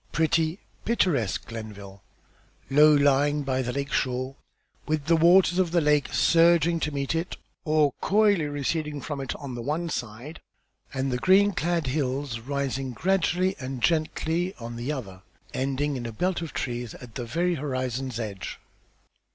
Pretty, 0.11 0.57
picturesque 0.83 1.45
Glenville, 1.45 2.01
low 2.71 2.91
lying 2.95 3.43
by 3.43 3.61
the 3.61 3.71
lake 3.71 3.91
shore, 3.91 4.35
with 4.87 5.05
the 5.05 5.15
waters 5.15 5.59
of 5.59 5.69
the 5.69 5.79
lake 5.79 6.09
surging 6.11 6.79
to 6.79 6.91
meet 6.91 7.13
it, 7.13 7.37
or 7.65 7.93
coyly 8.01 8.45
receding 8.47 8.99
from 8.99 9.21
it, 9.21 9.35
on 9.35 9.53
the 9.53 9.61
one 9.61 9.89
side, 9.89 10.41
and 10.91 11.11
the 11.11 11.19
green 11.19 11.51
clad 11.51 11.85
hills 11.85 12.39
rising 12.39 12.93
gradually 12.93 13.55
and 13.59 13.83
gently 13.83 14.55
on 14.55 14.75
the 14.75 14.91
other, 14.91 15.21
ending 15.53 15.95
in 15.95 16.07
a 16.07 16.11
belt 16.11 16.41
of 16.41 16.51
trees 16.51 16.95
at 16.95 17.13
the 17.13 17.23
very 17.23 17.53
horizon's 17.53 18.19
edge. 18.19 18.59